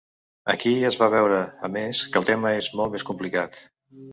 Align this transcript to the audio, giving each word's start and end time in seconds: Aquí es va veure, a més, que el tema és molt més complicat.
Aquí 0.53 0.71
es 0.89 0.95
va 1.01 1.09
veure, 1.15 1.37
a 1.67 1.71
més, 1.75 2.01
que 2.15 2.19
el 2.23 2.27
tema 2.33 2.55
és 2.63 2.73
molt 2.81 2.97
més 2.97 3.07
complicat. 3.11 3.63